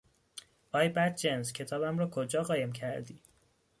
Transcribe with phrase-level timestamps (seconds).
[0.71, 1.53] آی بدجنس!
[1.53, 3.19] کتابم را کجا قایم کردی؟